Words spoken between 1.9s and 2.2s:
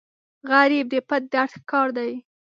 دی